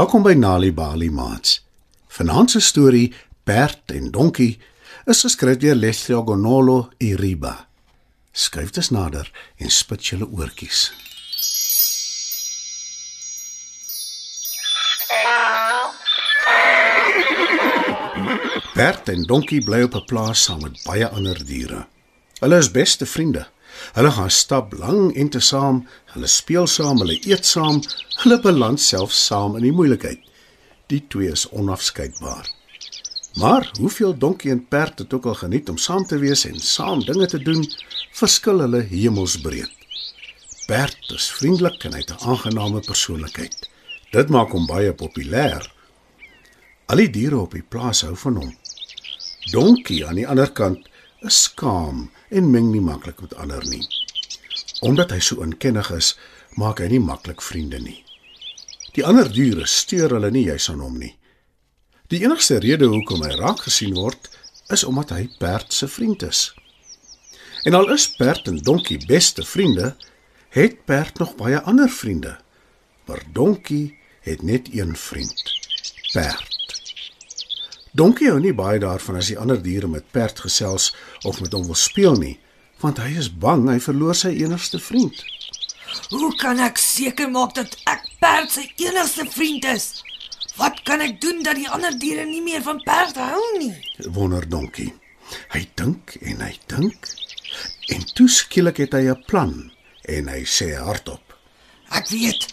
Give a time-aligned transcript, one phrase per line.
[0.00, 1.58] Welkom by Nali Bali Mats.
[2.08, 3.12] Vanaand se storie
[3.44, 4.54] Bert en Donkie
[5.04, 7.66] is geskryf deur Leslie Ogonolo Iriba.
[8.32, 9.28] Skryf dit nader
[9.60, 10.86] en spit julle oortjies.
[18.72, 21.84] Bert en Donkie bly op 'n plaas saam met baie ander diere.
[22.40, 23.48] Hulle is beste vriende.
[23.92, 27.82] Hulle gaan stap lang en te saam, hulle speel saam, hulle eet saam,
[28.22, 30.20] hulle balans selfs saam in die moeilikheid.
[30.86, 32.48] Die twee is onafskeidbaar.
[33.34, 37.04] Maar hoeveel donkie en perd het ook al geniet om saam te wees en saam
[37.04, 37.62] dinge te doen,
[38.12, 39.70] verskil hulle hemelsbreed.
[40.66, 43.68] Bert is vriendelik en hy het 'n aangename persoonlikheid.
[44.10, 45.62] Dit maak hom baie populêr.
[46.86, 48.56] Al die diere op die plaas hou van hom.
[49.50, 50.89] Donkie aan die ander kant
[51.26, 53.84] is skaam en meng nie maklik met ander nie.
[54.80, 56.14] Omdat hy so onkennig is,
[56.56, 58.00] maak hy nie maklik vriende nie.
[58.96, 61.14] Die ander diere steur hulle nie juis aan hom nie.
[62.10, 64.30] Die enigste rede hoekom hy raak gesien word,
[64.74, 66.48] is omdat hy Bert se vriend is.
[67.68, 69.94] En al is Bert en Donkie beste vriende,
[70.56, 72.38] het Bert nog baie ander vriende.
[73.06, 75.44] Maar Donkie het net een vriend,
[76.14, 76.49] Bert.
[77.92, 80.92] Donkie hou nie baie daarvan as die ander diere met Perd gesels
[81.26, 82.36] of met hom wil speel nie,
[82.82, 85.24] want hy is bang hy verloor sy enigste vriend.
[86.12, 89.88] Hoe kan ek seker maak dat ek Perd se enigste vriend is?
[90.54, 93.74] Wat kan ek doen dat die ander diere nie meer van Perd hou nie?
[94.14, 94.92] Wonder Donkie.
[95.50, 97.10] Hy dink en hy dink
[97.90, 99.54] en toe skielik het hy 'n plan
[100.06, 101.34] en hy sê hardop:
[101.90, 102.46] Ek weet.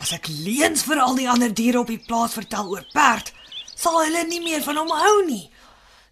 [0.00, 3.32] As ek leuns vir al die ander diere op die plaas vertel oor Perd,
[3.80, 5.48] sal hulle nie meer van hom hou nie.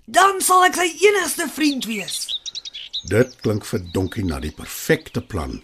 [0.08, 2.24] Dan sal ek sy enigste vriend wees.
[3.08, 5.58] Dit klink vir Donkie na die perfekte plan.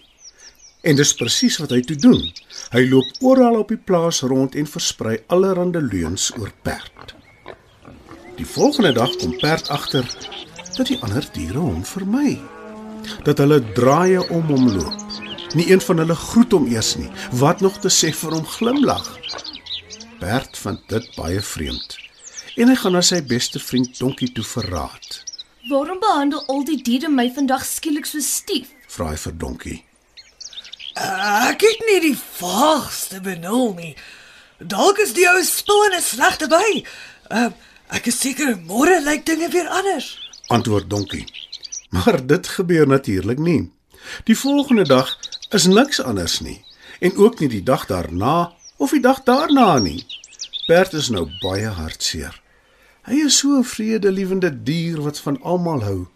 [0.85, 2.21] En dis presies wat hy toe doen.
[2.75, 7.15] Hy loop oral op die plaas rond en versprei allerlei leuns oor perd.
[8.37, 10.05] Die volgende dag kom perd agter
[10.75, 12.35] dat die ander diere hom vermy.
[13.25, 15.21] Dat hulle draaie om hom loop.
[15.55, 17.09] Nie een van hulle groet hom eers nie.
[17.39, 19.07] Wat nog te sê vir hom glimlag.
[20.25, 21.97] Bert vind dit baie vreemd.
[22.57, 25.19] En hy gaan na sy beste vriend Donkie toe verraad.
[25.69, 28.71] Waarom behandel al die diere my vandag skielik so stief?
[28.89, 29.75] Vra hy vir Donkie.
[30.97, 33.91] Ek het nie die vaagste benul nie.
[34.57, 36.81] Dalk is die ou spul in 'n slegte by.
[37.29, 37.51] Uh,
[37.93, 40.17] ek is seker môre lyk dinge weer anders.
[40.49, 41.25] Antwoord Donkie.
[41.93, 43.69] Maar dit gebeur natuurlik nie.
[44.25, 45.19] Die volgende dag
[45.51, 46.63] is niks anders nie
[46.99, 50.05] en ook nie die dag daarna of die dag daarna nie.
[50.67, 52.41] Bert is nou baie hartseer.
[53.05, 56.07] Hy is so 'n vredelewende dier wat van almal hou.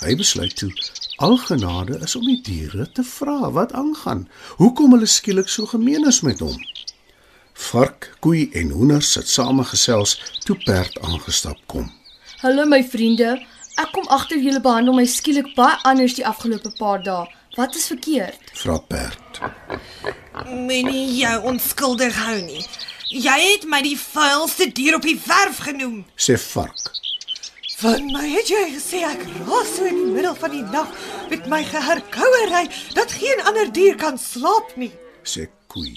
[0.00, 0.72] Hy besluit toe
[1.16, 4.28] algenade is om die diere te vra wat aangaan.
[4.56, 6.56] Hoekom hulle skielik so gemeen is met hom?
[7.52, 11.92] Vark, koei en hoender sit samegesels toe Bert aangestap kom.
[12.42, 13.36] Hallo my vriende.
[13.78, 17.28] Ek kom agter julle behandel my skielik baie anders die afgelope paar dae.
[17.56, 18.52] Wat is verkeerd?
[18.64, 19.40] Vra Bert.
[20.46, 22.62] Moenie jou onskuldig hou nie.
[23.12, 26.02] Jy het my die vuilste dier op die werf genoem.
[26.16, 26.90] Sê vark.
[27.82, 30.90] Van my het jy gesê ek raas so in die middel van die nag
[31.32, 34.92] met my geherkouery dat geen ander dier kan slaap nie.
[35.26, 35.96] Sê koei.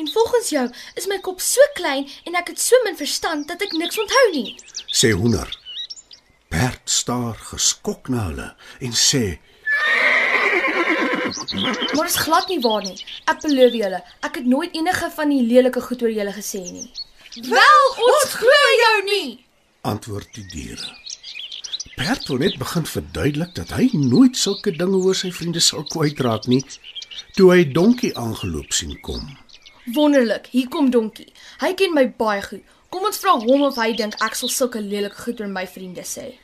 [0.00, 3.62] En volgens jou is my kop so klein en ek het so min verstand dat
[3.62, 4.56] ek niks onthou nie.
[4.88, 5.52] Sê hoender.
[6.50, 8.48] Bert staar geskok na hulle
[8.80, 9.36] en sê
[11.52, 12.96] Maar dit is glad nie waar nie.
[13.30, 16.86] Ek beloof julle, ek het nooit enige van die lelike goed oor julle gesê nie.
[17.46, 19.30] Wel, ons glo jou nie.
[19.82, 20.88] antwoord die diere.
[21.96, 26.46] Bert wil net begin verduidelik dat hy nooit sulke dinge oor sy vriende sal kwytraak
[26.52, 26.60] nie,
[27.36, 29.24] toe hy Donkie aangeloop sien kom.
[29.94, 31.30] Wonderlik, hier kom Donkie.
[31.60, 32.64] Hy ken my baie goed.
[32.90, 36.04] Kom ons vra hom of hy dink ek sal sulke lelike goed oor my vriende
[36.04, 36.34] sê.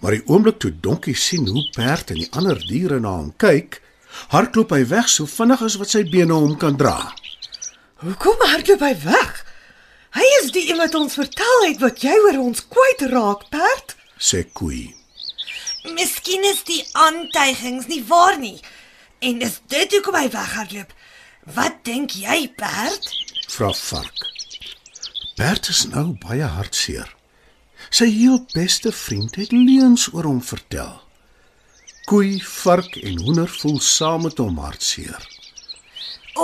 [0.00, 3.80] Maar die oomblik toe Donkie sien hoe Bert en die ander diere na hom kyk,
[4.32, 6.96] hardloop hy weg so vinnig as wat sy bene hom kan dra.
[8.04, 9.44] Hoekom hardloop hy weg?
[10.14, 13.96] Hy is die een wat ons vertel het wat jy oor ons kwyt raak, Bert.
[14.18, 14.94] Sê koei.
[15.96, 18.60] Miskien is die aantuigings nie waar nie.
[19.24, 20.94] En is dit hoekom hy weghardloop?
[21.56, 23.10] Wat dink jy, Bert?
[23.52, 24.22] Vra vark.
[25.36, 27.10] Bert is nou baie hartseer.
[27.90, 31.03] Sy heel beste vriend het leuns oor hom vertel.
[32.04, 35.24] Koei, vark en hoender voel saam met hom hartseer.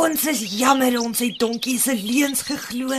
[0.01, 2.97] Ons is jammer ons het donkie se leuns geglo.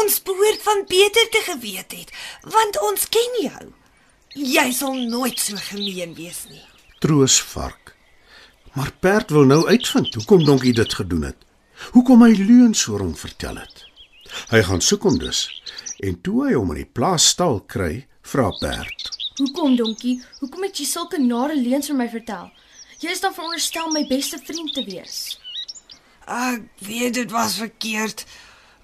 [0.00, 2.10] Ons behoort van beter te geweet het,
[2.44, 3.68] want ons ken jou.
[4.36, 6.64] Jy sal nooit so gemeen wees nie.
[7.00, 7.94] Troos vark.
[8.76, 11.40] Maar Bert wil nou uitvind hoekom Donkie dit gedoen het.
[11.94, 13.84] hoekom hy leuns oor hom vertel het.
[14.52, 15.46] Hy gaan soek hom dus
[16.04, 20.16] en toe hy hom in die plaasstal kry, vra Bert: Hoekom, donkie?
[20.40, 22.48] Hoekom het jy sulke nare leuns vir my vertel?
[22.98, 25.18] Jy is dan veronderstel my beste vriend te wees.
[26.26, 28.24] Ek weet dit was verkeerd,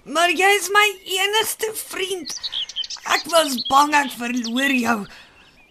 [0.07, 0.85] maar jy is my
[1.17, 2.31] enigste vriend.
[3.17, 4.95] Ek was bang ek verloor jou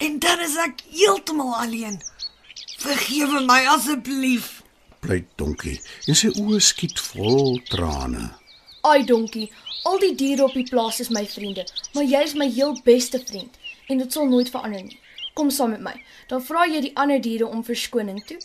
[0.05, 1.97] en dan is ek heeltemal alleen.
[2.85, 4.61] Vergewe my asseblief.
[5.01, 8.29] Pleit Donkie en sy oë skiet vol trane.
[8.85, 9.49] Ai, donkie,
[9.89, 11.65] al die diere op die plaas is my vriende,
[11.97, 13.57] maar jy is my heel beste vriend
[13.89, 14.99] en dit sal nooit verander nie.
[15.35, 15.95] Kom saam met my.
[16.31, 18.39] Dan vra jy die ander diere om verskoning toe.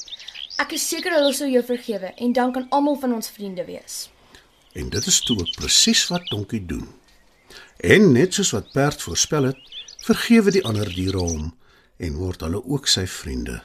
[0.60, 4.08] Ek is seker hulle sal jou vergewe en dan kan almal van ons vriende wees.
[4.74, 6.88] En dit is toe presies wat Donkie doen.
[7.78, 9.62] En net soos wat Bert voorspel het,
[10.04, 11.54] vergewe die ander diere hom
[12.00, 13.62] en word hulle ook sy vriende.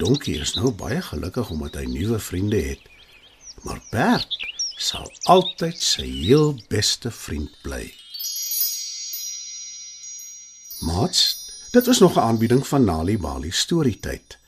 [0.00, 2.82] Donkie is nou baie gelukkig omdat hy nuwe vriende het.
[3.64, 4.34] Maar Bert
[4.76, 7.86] sal altyd sy heel beste vriend bly.
[10.78, 14.38] Mats, dit was nog 'n aanbieding van Nali Bali Storytyd.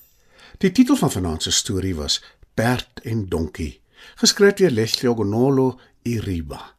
[0.58, 2.22] Die titel van vanaand se storie was
[2.54, 3.80] Bert en Donkie,
[4.14, 6.74] geskryf deur Leslie Ogonolo Iriba.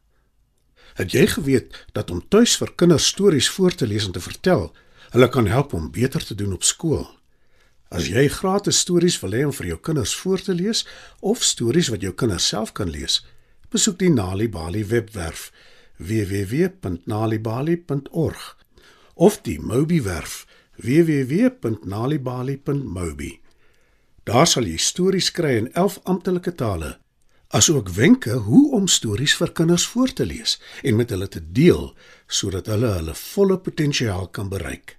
[0.94, 4.72] Het jy geweet dat om tuis vir kinders stories voor te lees en te vertel,
[5.10, 7.18] hulle kan help om beter te doen op skool?
[7.88, 10.86] As jy gratis stories wil hê om vir jou kinders voor te lees
[11.20, 13.26] of stories wat jou kinders self kan lees,
[13.68, 15.52] besoek die Nali Bali webwerf
[15.96, 18.59] www.nalibali.org
[19.20, 20.46] of die Mobi werf
[20.80, 23.40] www.nalibali.mobi.
[24.24, 26.96] Daar sal jy stories kry in 11 amptelike tale,
[27.52, 31.92] asook wenke hoe om stories vir kinders voor te lees en met hulle te deel
[32.40, 34.96] sodat hulle hulle volle potensiaal kan bereik.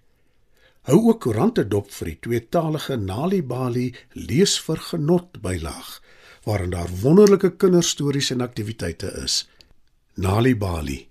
[0.89, 6.01] Hou ook koerante dop vir die tweetalige Nali Bali lees vir genot bylaag
[6.45, 9.50] waarin daar wonderlike kinderstories en aktiwiteite is.
[10.13, 11.09] Nali Bali.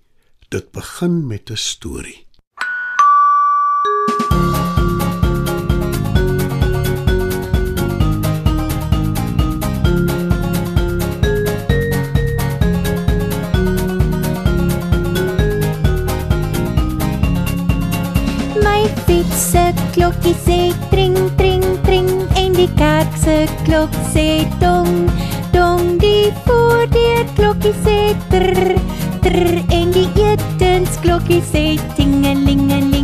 [0.51, 2.30] Dit begin met 'n storie.
[19.05, 19.63] Fiets se
[19.93, 20.59] klokkie sê
[20.91, 23.35] tring tring tring en die kerk se
[23.65, 24.27] klok sê
[24.61, 25.09] dong
[25.53, 27.99] dong die voordeur klokkie sê
[28.31, 28.75] trr
[29.25, 31.65] trr en die etensklokkie sê
[31.97, 33.00] tingelingeling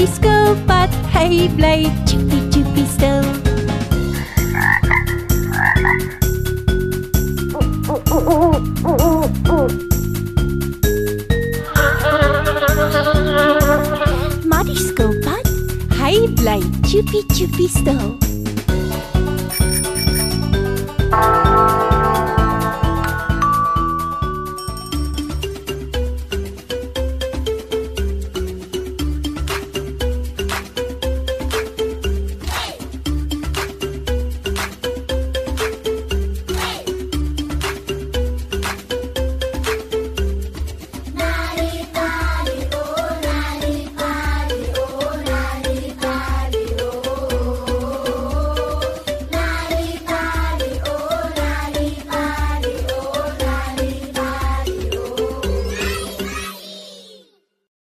[0.00, 3.20] die skilpad hy bly chippy chippy stil
[14.48, 15.52] Maar die skilpad
[16.00, 18.29] hy bly chippy chippy stil